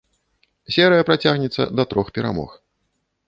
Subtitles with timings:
[0.75, 2.59] Серыя працягнецца да трох перамог.